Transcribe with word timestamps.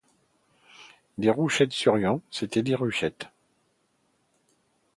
Déruchette 1.19 1.73
souriant, 1.73 2.21
c’était 2.31 2.63
Déruchette. 2.63 3.27